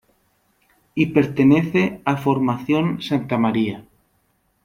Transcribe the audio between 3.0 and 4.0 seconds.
Santa Maria.